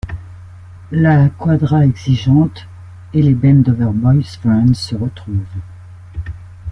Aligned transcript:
la 0.91 1.29
quadra 1.29 1.85
exigeante 1.85 2.65
et 3.13 3.21
les 3.21 3.35
bendover 3.35 3.91
boyfriends 3.93 4.73
se 4.73 4.95
retrouvent. 4.95 5.45